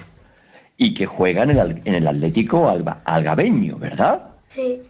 Y 0.76 0.92
que 0.92 1.06
juega 1.06 1.44
en 1.44 1.50
el, 1.50 1.82
en 1.84 1.94
el 1.94 2.06
Atlético 2.06 2.68
Alba, 2.68 3.00
Algabeño, 3.04 3.78
¿verdad? 3.78 4.22
Sí 4.42 4.82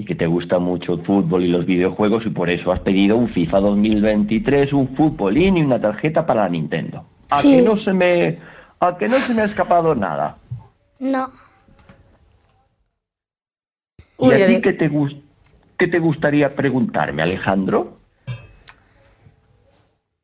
y 0.00 0.04
que 0.06 0.14
te 0.14 0.26
gusta 0.26 0.58
mucho 0.58 0.94
el 0.94 1.02
fútbol 1.02 1.44
y 1.44 1.48
los 1.48 1.66
videojuegos 1.66 2.24
y 2.24 2.30
por 2.30 2.48
eso 2.48 2.72
has 2.72 2.80
pedido 2.80 3.18
un 3.18 3.28
FIFA 3.28 3.60
2023, 3.60 4.72
un 4.72 4.96
futbolín 4.96 5.58
y 5.58 5.62
una 5.62 5.78
tarjeta 5.78 6.24
para 6.24 6.44
la 6.44 6.48
Nintendo. 6.48 7.04
¿A 7.30 7.42
que 7.42 7.60
no 7.60 7.78
se 7.78 7.92
me 7.92 8.38
a 8.80 8.96
que 8.96 9.08
no 9.08 9.18
se 9.18 9.34
me 9.34 9.42
ha 9.42 9.44
escapado 9.44 9.94
nada? 9.94 10.38
No. 11.00 11.30
¿Y 14.18 14.32
a 14.32 14.46
ti 14.46 14.62
qué 14.62 14.72
te, 14.72 14.90
qué 15.78 15.86
te 15.86 15.98
gustaría 15.98 16.54
preguntarme, 16.54 17.22
Alejandro? 17.22 17.98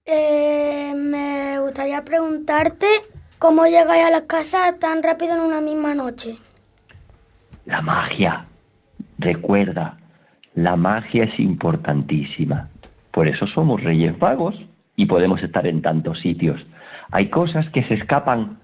Eh, 0.06 0.94
me 0.96 1.60
gustaría 1.60 2.02
preguntarte 2.02 2.86
cómo 3.38 3.66
llegáis 3.66 4.06
a 4.06 4.10
la 4.10 4.26
casa 4.26 4.76
tan 4.78 5.02
rápido 5.02 5.34
en 5.34 5.40
una 5.40 5.60
misma 5.60 5.94
noche. 5.94 6.38
La 7.66 7.82
magia. 7.82 8.46
Recuerda, 9.18 9.98
la 10.54 10.76
magia 10.76 11.24
es 11.24 11.38
importantísima. 11.38 12.68
Por 13.10 13.28
eso 13.28 13.46
somos 13.46 13.82
reyes 13.82 14.18
vagos 14.18 14.54
y 14.96 15.06
podemos 15.06 15.42
estar 15.42 15.66
en 15.66 15.82
tantos 15.82 16.20
sitios. 16.20 16.64
Hay 17.10 17.28
cosas 17.28 17.68
que 17.70 17.84
se 17.84 17.94
escapan 17.94 18.58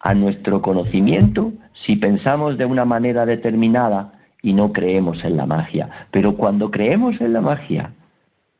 a 0.00 0.14
nuestro 0.14 0.62
conocimiento 0.62 1.52
si 1.84 1.96
pensamos 1.96 2.58
de 2.58 2.64
una 2.64 2.84
manera 2.84 3.26
determinada 3.26 4.12
y 4.42 4.52
no 4.52 4.72
creemos 4.72 5.24
en 5.24 5.36
la 5.36 5.46
magia. 5.46 5.88
Pero 6.10 6.36
cuando 6.36 6.70
creemos 6.70 7.20
en 7.20 7.32
la 7.32 7.40
magia, 7.40 7.92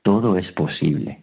todo 0.02 0.38
es 0.38 0.50
posible. 0.52 1.20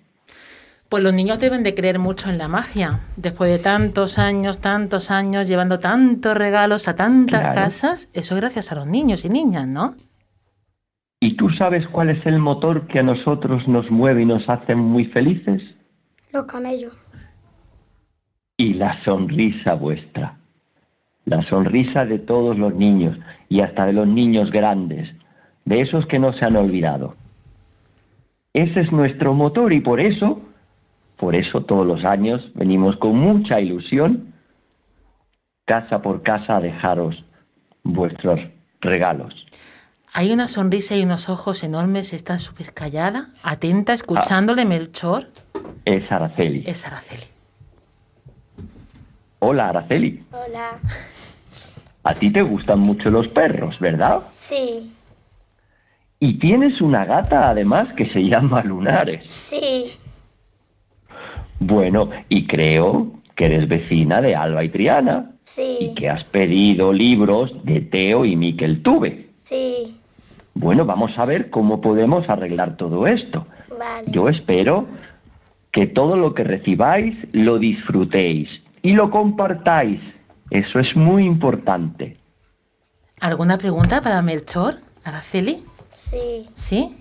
Pues 0.89 1.01
los 1.01 1.13
niños 1.13 1.39
deben 1.39 1.63
de 1.63 1.73
creer 1.73 1.97
mucho 1.97 2.29
en 2.29 2.37
la 2.37 2.47
magia. 2.47 2.99
Después 3.17 3.49
de 3.49 3.57
tantos 3.57 4.19
años, 4.19 4.59
tantos 4.59 5.09
años, 5.09 5.47
llevando 5.47 5.79
tantos 5.79 6.37
regalos 6.37 6.87
a 6.87 6.95
tantas 6.95 7.55
casas, 7.55 8.09
eso 8.13 8.35
gracias 8.35 8.71
a 8.71 8.75
los 8.75 8.85
niños 8.85 9.25
y 9.25 9.29
niñas, 9.29 9.67
¿no? 9.67 9.95
¿Y 11.43 11.47
tú 11.47 11.53
sabes 11.55 11.85
cuál 11.87 12.09
es 12.09 12.25
el 12.25 12.39
motor 12.39 12.87
que 12.87 12.99
a 12.99 13.03
nosotros 13.03 13.67
nos 13.67 13.91
mueve 13.91 14.21
y 14.21 14.25
nos 14.25 14.47
hace 14.47 14.75
muy 14.75 15.03
felices? 15.03 15.61
Los 16.31 16.45
camellos. 16.45 16.93
Y 18.55 18.75
la 18.75 19.03
sonrisa 19.03 19.73
vuestra. 19.73 20.37
La 21.25 21.41
sonrisa 21.43 22.05
de 22.05 22.19
todos 22.19 22.57
los 22.57 22.73
niños 22.73 23.19
y 23.49 23.59
hasta 23.59 23.85
de 23.85 23.91
los 23.91 24.07
niños 24.07 24.51
grandes, 24.51 25.13
de 25.65 25.81
esos 25.81 26.05
que 26.05 26.17
no 26.17 26.31
se 26.31 26.45
han 26.45 26.55
olvidado. 26.55 27.15
Ese 28.53 28.79
es 28.79 28.93
nuestro 28.93 29.33
motor 29.33 29.73
y 29.73 29.81
por 29.81 29.99
eso, 29.99 30.41
por 31.17 31.35
eso 31.35 31.65
todos 31.65 31.85
los 31.85 32.05
años 32.05 32.49
venimos 32.55 32.95
con 32.95 33.17
mucha 33.17 33.59
ilusión, 33.59 34.33
casa 35.65 36.01
por 36.01 36.23
casa, 36.23 36.55
a 36.55 36.61
dejaros 36.61 37.21
vuestros 37.83 38.39
regalos. 38.79 39.45
Hay 40.15 40.31
una 40.31 40.47
sonrisa 40.47 40.95
y 40.95 41.01
unos 41.01 41.27
ojos 41.27 41.63
enormes, 41.63 42.13
está 42.13 42.37
súper 42.37 42.71
callada, 42.71 43.29
atenta, 43.41 43.93
escuchándole 43.93 44.63
Melchor. 44.63 45.27
Es 45.85 46.11
Araceli. 46.11 46.63
Es 46.67 46.85
Araceli. 46.85 47.25
Hola, 49.39 49.69
Araceli. 49.69 50.23
Hola. 50.31 50.77
A 52.03 52.13
ti 52.13 52.31
te 52.31 52.43
gustan 52.43 52.81
mucho 52.81 53.09
los 53.09 53.27
perros, 53.27 53.79
¿verdad? 53.79 54.21
Sí. 54.37 54.93
Y 56.19 56.37
tienes 56.37 56.79
una 56.79 57.05
gata, 57.05 57.49
además, 57.49 57.91
que 57.93 58.07
se 58.11 58.19
llama 58.19 58.61
Lunares. 58.61 59.25
Sí. 59.31 59.93
Bueno, 61.59 62.11
y 62.29 62.45
creo 62.45 63.13
que 63.35 63.45
eres 63.45 63.67
vecina 63.67 64.21
de 64.21 64.35
Alba 64.35 64.63
y 64.63 64.69
Triana. 64.69 65.31
Sí. 65.43 65.77
Y 65.79 65.95
que 65.95 66.07
has 66.07 66.23
pedido 66.25 66.93
libros 66.93 67.51
de 67.63 67.81
Teo 67.81 68.25
y 68.25 68.35
Miquel 68.35 68.83
Tuve. 68.83 69.31
Sí. 69.43 69.97
Bueno, 70.55 70.85
vamos 70.85 71.11
a 71.17 71.25
ver 71.25 71.49
cómo 71.49 71.81
podemos 71.81 72.29
arreglar 72.29 72.77
todo 72.77 73.07
esto. 73.07 73.47
Vale. 73.69 74.07
Yo 74.07 74.29
espero 74.29 74.85
que 75.71 75.87
todo 75.87 76.15
lo 76.15 76.33
que 76.33 76.43
recibáis 76.43 77.17
lo 77.31 77.57
disfrutéis 77.57 78.49
y 78.81 78.93
lo 78.93 79.09
compartáis. 79.09 79.99
Eso 80.51 80.79
es 80.79 80.95
muy 80.95 81.25
importante. 81.25 82.17
¿Alguna 83.19 83.57
pregunta 83.57 84.01
para 84.01 84.21
Melchor, 84.21 84.75
Araceli? 85.03 85.63
Sí. 85.91 86.49
¿Sí? 86.53 86.97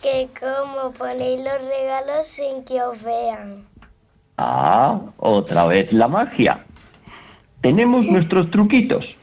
Que 0.00 0.28
cómo 0.38 0.92
ponéis 0.92 1.40
los 1.40 1.60
regalos 1.68 2.26
sin 2.26 2.64
que 2.64 2.80
os 2.80 3.02
vean. 3.02 3.64
Ah, 4.38 5.00
otra 5.18 5.66
vez 5.66 5.92
la 5.92 6.08
magia. 6.08 6.64
Tenemos 7.60 8.06
nuestros 8.10 8.50
truquitos. 8.50 9.17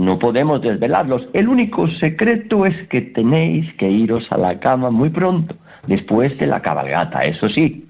No 0.00 0.18
podemos 0.18 0.62
desvelarlos. 0.62 1.26
El 1.34 1.48
único 1.48 1.86
secreto 1.88 2.64
es 2.64 2.88
que 2.88 3.02
tenéis 3.02 3.72
que 3.74 3.90
iros 3.90 4.30
a 4.32 4.38
la 4.38 4.58
cama 4.58 4.90
muy 4.90 5.10
pronto, 5.10 5.54
después 5.86 6.38
de 6.38 6.46
la 6.46 6.60
cabalgata, 6.62 7.22
eso 7.24 7.48
sí. 7.50 7.86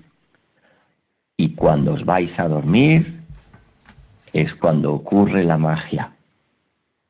Y 1.36 1.50
cuando 1.54 1.94
os 1.94 2.04
vais 2.04 2.36
a 2.38 2.48
dormir 2.48 3.20
es 4.32 4.52
cuando 4.54 4.92
ocurre 4.92 5.44
la 5.44 5.56
magia. 5.56 6.10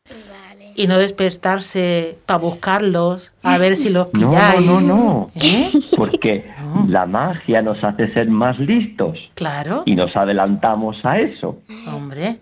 Vale. 0.09 0.73
Y 0.77 0.87
no 0.87 0.99
despertarse 0.99 2.19
para 2.27 2.39
buscarlos, 2.39 3.33
a 3.43 3.57
ver 3.59 3.77
si 3.79 3.89
los 3.91 4.09
No, 4.15 4.31
pilláis. 4.33 4.67
no, 4.67 4.81
no, 4.81 4.95
no. 5.05 5.31
¿Eh? 5.35 5.71
Porque 5.97 6.45
No. 6.63 6.85
la 6.89 7.07
magia 7.07 7.63
nos 7.63 7.83
hace 7.83 8.13
ser 8.13 8.29
más 8.29 8.59
listos 8.59 9.19
Claro, 9.35 9.83
y 9.87 9.95
nos 9.95 10.15
adelantamos 10.15 11.03
a 11.07 11.19
eso. 11.21 11.59
hombre. 11.91 12.37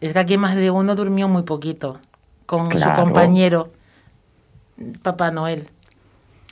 Es 0.00 0.12
que 0.12 0.18
aquí 0.18 0.36
más 0.36 0.56
de 0.56 0.70
uno 0.70 0.94
durmió 0.94 1.28
muy 1.28 1.42
poquito 1.42 1.98
con 2.46 2.76
su 2.78 2.92
compañero, 2.94 3.68
Papá 5.02 5.30
Noel. 5.30 5.66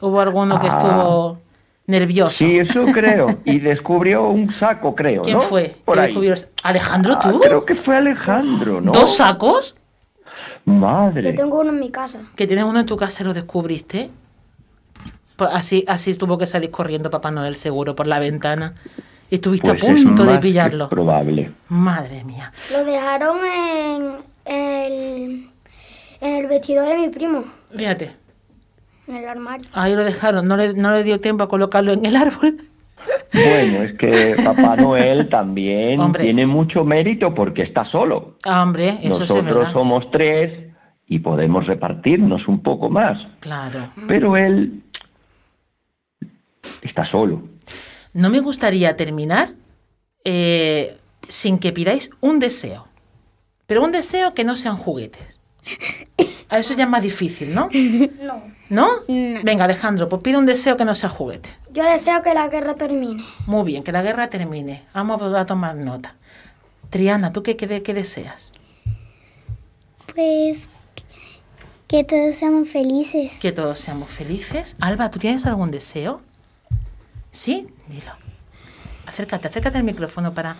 Hubo 0.01 0.21
alguno 0.21 0.61
que 0.61 0.67
Ah. 0.67 0.77
estuvo 0.77 1.39
nervioso. 1.87 2.37
Sí, 2.39 2.59
eso 2.59 2.85
creo. 2.93 3.39
Y 3.45 3.59
descubrió 3.61 4.29
un 4.29 4.51
saco, 4.53 4.95
creo, 4.95 5.23
¿Quién 5.23 5.39
¿no? 5.39 5.43
fue? 5.43 5.75
Por 5.85 5.97
¿Quién 5.99 6.17
ahí. 6.19 6.35
¿Alejandro 6.63 7.15
Ah, 7.17 7.21
tú? 7.31 7.41
creo 7.41 7.65
que 7.65 7.77
fue 7.77 7.97
Alejandro, 7.97 8.81
¿no? 8.81 8.93
¿Dos 8.93 9.17
sacos? 9.17 9.75
Madre. 10.67 11.23
Yo 11.31 11.35
tengo 11.35 11.61
uno 11.61 11.71
en 11.71 11.81
mi 11.81 11.91
casa. 11.91 12.21
Que 12.37 12.47
tienes 12.47 12.67
uno 12.67 12.79
en 12.81 12.87
tu 12.87 12.97
casa 12.99 13.23
y 13.23 13.27
lo 13.27 13.33
descubriste. 13.33 14.11
Pues 15.37 15.51
así, 15.53 15.85
así 15.89 16.15
tuvo 16.15 16.37
que 16.37 16.47
salir 16.47 16.71
corriendo 16.71 17.11
Papá 17.11 17.31
Noel 17.31 17.57
seguro 17.57 17.97
por 17.97 18.07
la 18.07 18.19
ventana. 18.19 18.75
Y 19.31 19.35
estuviste 19.37 19.69
Pues 19.75 19.83
a 19.83 19.87
es 19.89 19.95
punto 20.05 20.25
de 20.25 20.39
pillarlo. 20.39 20.89
probable. 20.89 21.51
Madre 21.69 22.25
mía. 22.25 22.51
Lo 22.73 22.85
dejaron 22.85 23.37
en, 23.45 24.13
el, 24.47 25.51
en 26.21 26.35
el 26.37 26.47
vestido 26.47 26.83
de 26.85 26.97
mi 26.97 27.09
primo, 27.09 27.43
Fíjate, 27.77 28.13
en 29.07 29.17
el 29.17 29.27
armario. 29.29 29.67
ahí 29.75 29.95
lo 29.95 30.05
dejaron. 30.05 30.49
No 30.49 30.57
le, 30.57 30.73
no 30.75 30.93
le 30.93 31.05
dio 31.05 31.21
tiempo 31.21 31.45
a 31.45 31.49
colocarlo 31.49 31.93
en 31.93 32.07
el 32.07 32.17
árbol. 32.17 32.57
Bueno, 33.33 33.83
es 33.83 33.93
que 33.99 34.35
Papá 34.45 34.77
Noel 34.77 35.29
también 35.31 36.01
Hombre. 36.01 36.25
tiene 36.25 36.47
mucho 36.47 36.85
mérito 36.85 37.35
porque 37.35 37.63
está 37.63 37.85
solo. 37.87 38.37
Ah, 38.45 38.63
hombre, 38.63 38.99
eso 39.03 39.25
es 39.25 39.31
Nosotros 39.31 39.73
somos 39.73 40.11
tres 40.11 40.73
y 41.07 41.19
podemos 41.21 41.67
repartirnos 41.67 42.47
un 42.49 42.63
poco 42.63 42.89
más. 42.91 43.19
Claro. 43.41 43.91
Pero 44.07 44.37
él 44.37 44.83
está 46.83 47.05
solo. 47.11 47.43
No 48.13 48.31
me 48.31 48.41
gustaría 48.41 48.97
terminar 48.97 49.55
eh, 50.25 50.99
sin 51.29 51.59
que 51.59 51.73
pidáis 51.73 52.11
un 52.21 52.39
deseo. 52.39 52.87
Pero 53.67 53.85
un 53.85 53.93
deseo 53.93 54.35
que 54.35 54.45
no 54.45 54.57
sean 54.57 54.77
juguetes. 54.77 55.41
A 56.49 56.59
eso 56.59 56.75
ya 56.75 56.85
es 56.85 56.91
más 56.91 57.03
difícil, 57.03 57.55
¿no? 57.55 57.69
No. 58.23 58.43
¿No? 58.71 58.89
Venga, 59.43 59.65
Alejandro, 59.65 60.09
pues 60.09 60.23
pide 60.23 60.39
un 60.39 60.47
deseo 60.47 60.77
que 60.77 60.85
no 60.85 60.95
sea 60.95 61.09
juguete. 61.09 61.51
Yo 61.73 61.85
deseo 61.85 62.23
que 62.23 62.35
la 62.35 62.49
guerra 62.49 62.75
termine. 62.75 63.25
Muy 63.47 63.65
bien, 63.65 63.83
que 63.83 63.93
la 63.93 64.03
guerra 64.03 64.29
termine. 64.29 64.85
Vamos 64.95 65.21
a 65.35 65.45
tomar 65.47 65.77
nota. 65.77 66.17
Triana, 66.91 67.33
¿tú 67.33 67.43
qué, 67.43 67.57
qué, 67.57 67.83
qué 67.83 67.95
deseas? 67.95 68.53
Pues 70.15 70.69
que 71.87 72.05
todos 72.05 72.37
seamos 72.37 72.69
felices. 72.69 73.33
Que 73.41 73.53
todos 73.53 73.79
seamos 73.79 74.11
felices. 74.11 74.77
Alba, 74.81 75.11
¿tú 75.11 75.19
tienes 75.19 75.47
algún 75.47 75.71
deseo? 75.71 76.21
¿Sí? 77.39 77.69
Dilo. 77.87 78.11
Acércate, 79.07 79.47
acércate 79.47 79.79
al 79.79 79.85
micrófono 79.85 80.35
para 80.35 80.57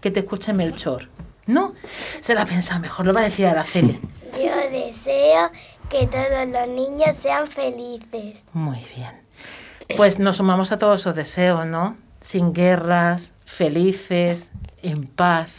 que 0.00 0.10
te 0.10 0.20
escuche 0.20 0.54
Melchor. 0.54 1.10
¿No? 1.46 1.74
Se 1.84 2.34
la 2.34 2.42
ha 2.42 2.46
pensado 2.46 2.80
mejor, 2.80 3.04
lo 3.04 3.12
va 3.12 3.20
a 3.20 3.24
decir 3.24 3.44
Araceli. 3.46 4.00
Yo 4.32 4.56
deseo 4.70 5.50
que 5.90 6.06
todos 6.06 6.48
los 6.48 6.68
niños 6.68 7.14
sean 7.16 7.48
felices. 7.48 8.42
Muy 8.54 8.78
bien. 8.96 9.10
Pues 9.98 10.18
nos 10.18 10.36
sumamos 10.38 10.72
a 10.72 10.78
todos 10.78 11.02
esos 11.02 11.14
deseos, 11.14 11.66
¿no? 11.66 11.98
Sin 12.22 12.54
guerras, 12.54 13.34
felices, 13.44 14.48
en 14.82 15.06
paz. 15.06 15.50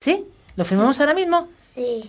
¿Sí? 0.00 0.24
¿Lo 0.56 0.64
firmamos 0.64 0.98
ahora 1.00 1.12
mismo? 1.12 1.48
Sí. 1.74 2.08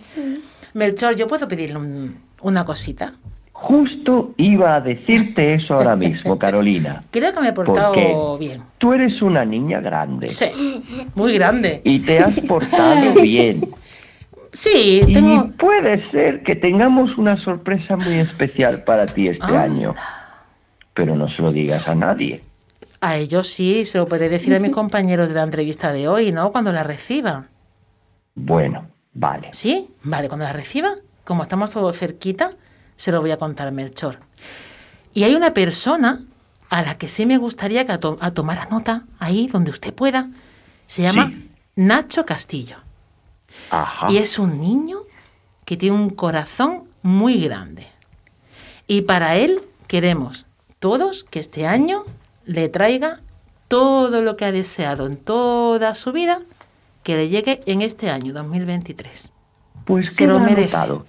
Melchor, 0.72 1.14
¿yo 1.16 1.26
puedo 1.26 1.46
pedirle 1.46 1.76
un- 1.76 2.22
una 2.40 2.64
cosita? 2.64 3.14
Justo 3.62 4.32
iba 4.38 4.74
a 4.76 4.80
decirte 4.80 5.52
eso 5.52 5.74
ahora 5.74 5.94
mismo, 5.94 6.38
Carolina. 6.44 7.02
Creo 7.10 7.30
que 7.32 7.40
me 7.40 7.48
he 7.48 7.52
portado 7.52 7.92
¿Por 7.92 8.38
bien. 8.38 8.62
Tú 8.78 8.94
eres 8.94 9.20
una 9.20 9.44
niña 9.44 9.80
grande 9.80 10.30
Sí, 10.30 10.82
muy 11.14 11.34
grande. 11.34 11.82
y 11.84 12.00
te 12.00 12.20
has 12.20 12.40
portado 12.40 13.12
bien. 13.22 13.60
Sí, 14.52 15.02
Y 15.06 15.12
tengo... 15.12 15.50
puede 15.58 16.10
ser 16.10 16.42
que 16.42 16.56
tengamos 16.56 17.16
una 17.18 17.36
sorpresa 17.44 17.96
muy 17.96 18.14
especial 18.14 18.82
para 18.84 19.04
ti 19.06 19.28
este 19.28 19.44
Anda. 19.44 19.62
año. 19.62 19.94
Pero 20.94 21.14
no 21.14 21.28
se 21.28 21.42
lo 21.42 21.52
digas 21.52 21.86
a 21.86 21.94
nadie. 21.94 22.42
A 23.02 23.16
ellos 23.18 23.46
sí, 23.48 23.84
se 23.84 23.98
lo 23.98 24.06
podré 24.06 24.28
decir 24.30 24.54
a 24.54 24.58
mis 24.58 24.72
compañeros 24.80 25.28
de 25.28 25.34
la 25.34 25.42
entrevista 25.42 25.92
de 25.92 26.08
hoy, 26.08 26.32
¿no? 26.32 26.50
Cuando 26.50 26.72
la 26.72 26.82
reciba. 26.82 27.44
Bueno, 28.34 28.86
vale. 29.12 29.48
¿Sí? 29.52 29.90
Vale, 30.02 30.28
cuando 30.28 30.46
la 30.46 30.52
reciba, 30.54 30.94
como 31.24 31.42
estamos 31.42 31.70
todos 31.70 31.96
cerquita, 31.98 32.52
se 33.00 33.10
lo 33.12 33.22
voy 33.22 33.30
a 33.30 33.38
contar 33.38 33.66
a 33.66 33.70
Melchor. 33.70 34.18
Y 35.14 35.22
hay 35.24 35.34
una 35.34 35.54
persona 35.54 36.20
a 36.68 36.82
la 36.82 36.98
que 36.98 37.08
sí 37.08 37.24
me 37.24 37.38
gustaría 37.38 37.86
que 37.86 37.92
a, 37.92 37.98
to- 37.98 38.18
a 38.20 38.30
tomara 38.32 38.68
nota, 38.70 39.04
ahí 39.18 39.46
donde 39.46 39.70
usted 39.70 39.94
pueda. 39.94 40.28
Se 40.86 41.00
llama 41.00 41.30
Sí. 41.30 41.48
Nacho 41.76 42.26
Castillo. 42.26 42.76
Ajá. 43.70 44.06
Y 44.10 44.18
es 44.18 44.38
un 44.38 44.60
niño 44.60 44.98
que 45.64 45.78
tiene 45.78 45.96
un 45.96 46.10
corazón 46.10 46.84
muy 47.02 47.40
grande. 47.42 47.86
Y 48.86 49.02
para 49.02 49.36
él 49.36 49.62
queremos 49.86 50.44
todos 50.78 51.24
que 51.30 51.38
este 51.40 51.66
año 51.66 52.04
le 52.44 52.68
traiga 52.68 53.20
todo 53.68 54.20
lo 54.20 54.36
que 54.36 54.44
ha 54.44 54.52
deseado 54.52 55.06
en 55.06 55.16
toda 55.16 55.94
su 55.94 56.12
vida, 56.12 56.40
que 57.02 57.16
le 57.16 57.30
llegue 57.30 57.62
en 57.64 57.80
este 57.80 58.10
año 58.10 58.34
2023. 58.34 59.32
Pues 59.86 60.12
se 60.12 60.26
lo 60.26 60.38
merece. 60.38 60.76
anotado. 60.76 61.06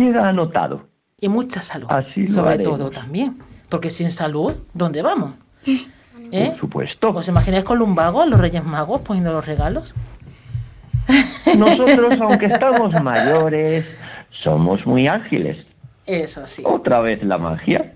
Queda 0.00 0.28
anotado. 0.28 0.88
Y 1.20 1.28
mucha 1.28 1.60
salud, 1.60 1.86
Así 1.90 2.26
sobre 2.26 2.54
haremos. 2.54 2.78
todo 2.78 2.90
también. 2.90 3.38
Porque 3.68 3.90
sin 3.90 4.10
salud, 4.10 4.54
¿dónde 4.72 5.02
vamos? 5.02 5.34
¿Eh? 6.32 6.46
Por 6.52 6.58
supuesto. 6.60 7.10
¿Os 7.10 7.28
imagináis 7.28 7.64
con 7.64 7.78
lumbago, 7.78 8.24
los 8.24 8.40
Reyes 8.40 8.64
Magos 8.64 9.02
poniendo 9.02 9.32
los 9.32 9.44
regalos? 9.46 9.94
Nosotros, 11.58 12.14
aunque 12.20 12.46
estamos 12.46 12.94
mayores, 13.02 13.86
somos 14.42 14.86
muy 14.86 15.06
ágiles. 15.06 15.66
Eso 16.06 16.46
sí. 16.46 16.62
Otra 16.64 17.00
vez 17.00 17.22
la 17.22 17.36
magia. 17.38 17.92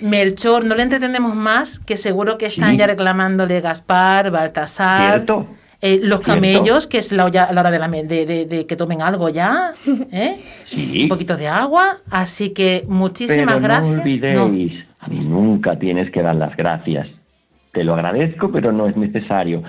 Melchor, 0.00 0.64
no 0.64 0.74
le 0.74 0.82
entretendemos 0.82 1.34
más, 1.34 1.78
que 1.78 1.96
seguro 1.96 2.36
que 2.36 2.46
están 2.46 2.72
Sí. 2.72 2.78
ya 2.78 2.86
reclamándole 2.86 3.60
Gaspar, 3.60 4.30
Baltasar, 4.30 5.10
¿Cierto? 5.12 5.46
Eh, 5.80 6.00
los 6.02 6.20
camellos, 6.20 6.86
que 6.86 6.98
es 6.98 7.12
la, 7.12 7.28
ya- 7.30 7.52
la 7.52 7.60
hora 7.60 7.70
de, 7.70 7.78
la 7.78 7.88
de- 7.88 8.26
de- 8.26 8.46
de 8.46 8.66
que 8.66 8.76
tomen 8.76 9.02
algo 9.02 9.28
ya, 9.28 9.72
¿eh? 10.12 10.36
Sí. 10.68 11.02
un 11.02 11.08
poquito 11.08 11.36
de 11.36 11.48
agua. 11.48 11.98
Así 12.10 12.50
que 12.50 12.84
muchísimas 12.88 13.46
pero 13.56 13.60
gracias. 13.60 13.96
no 13.96 14.02
olvidéis, 14.02 14.84
nunca 15.08 15.78
tienes 15.78 16.10
que 16.10 16.22
dar 16.22 16.34
las 16.36 16.56
gracias. 16.56 17.06
Te 17.72 17.84
lo 17.84 17.94
agradezco, 17.94 18.50
pero 18.50 18.72
no 18.72 18.86
es 18.88 18.96
necesario. 18.96 19.62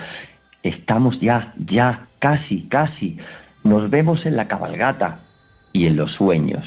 Estamos 0.64 1.20
ya, 1.20 1.54
ya, 1.70 2.06
casi, 2.20 2.62
casi. 2.64 3.18
Nos 3.64 3.90
vemos 3.90 4.26
en 4.26 4.38
la 4.38 4.48
cabalgata 4.48 5.20
y 5.74 5.88
en 5.88 5.98
los 5.98 6.14
sueños. 6.14 6.66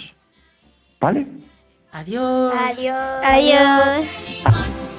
¿Vale? 1.01 1.27
Adiós. 1.93 2.55
Adiós. 2.57 2.95
Adiós. 3.25 4.90